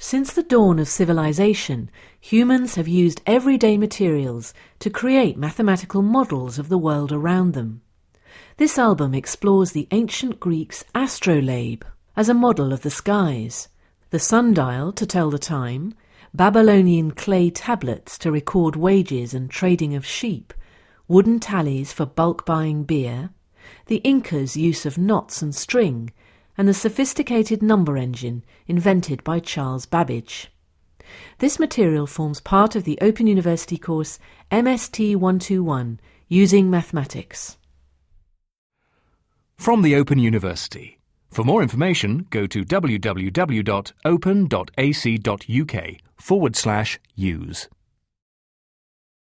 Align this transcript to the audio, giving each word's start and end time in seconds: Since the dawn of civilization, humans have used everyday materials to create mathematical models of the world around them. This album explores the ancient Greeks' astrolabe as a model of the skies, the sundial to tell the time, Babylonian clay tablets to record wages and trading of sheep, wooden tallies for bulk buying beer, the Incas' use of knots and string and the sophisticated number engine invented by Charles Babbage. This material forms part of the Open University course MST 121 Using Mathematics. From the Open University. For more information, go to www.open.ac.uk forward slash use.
Since 0.00 0.32
the 0.32 0.44
dawn 0.44 0.78
of 0.78 0.86
civilization, 0.88 1.90
humans 2.20 2.76
have 2.76 2.86
used 2.86 3.20
everyday 3.26 3.76
materials 3.76 4.54
to 4.78 4.90
create 4.90 5.36
mathematical 5.36 6.02
models 6.02 6.56
of 6.56 6.68
the 6.68 6.78
world 6.78 7.10
around 7.10 7.52
them. 7.52 7.80
This 8.58 8.78
album 8.78 9.12
explores 9.12 9.72
the 9.72 9.88
ancient 9.90 10.38
Greeks' 10.38 10.84
astrolabe 10.94 11.84
as 12.16 12.28
a 12.28 12.34
model 12.34 12.72
of 12.72 12.82
the 12.82 12.92
skies, 12.92 13.66
the 14.10 14.20
sundial 14.20 14.92
to 14.92 15.04
tell 15.04 15.30
the 15.30 15.38
time, 15.38 15.94
Babylonian 16.32 17.10
clay 17.10 17.50
tablets 17.50 18.16
to 18.18 18.30
record 18.30 18.76
wages 18.76 19.34
and 19.34 19.50
trading 19.50 19.96
of 19.96 20.06
sheep, 20.06 20.54
wooden 21.08 21.40
tallies 21.40 21.92
for 21.92 22.06
bulk 22.06 22.46
buying 22.46 22.84
beer, 22.84 23.30
the 23.86 23.96
Incas' 24.04 24.56
use 24.56 24.86
of 24.86 24.96
knots 24.96 25.42
and 25.42 25.52
string 25.56 26.12
and 26.58 26.66
the 26.66 26.74
sophisticated 26.74 27.62
number 27.62 27.96
engine 27.96 28.42
invented 28.66 29.22
by 29.22 29.38
Charles 29.38 29.86
Babbage. 29.86 30.50
This 31.38 31.58
material 31.58 32.06
forms 32.06 32.40
part 32.40 32.74
of 32.74 32.84
the 32.84 32.98
Open 33.00 33.28
University 33.28 33.78
course 33.78 34.18
MST 34.50 35.14
121 35.14 36.00
Using 36.26 36.68
Mathematics. 36.68 37.56
From 39.56 39.82
the 39.82 39.94
Open 39.94 40.18
University. 40.18 40.98
For 41.30 41.44
more 41.44 41.62
information, 41.62 42.26
go 42.30 42.46
to 42.46 42.64
www.open.ac.uk 42.64 43.30
forward 46.16 46.56
slash 46.56 46.98
use. 47.14 47.68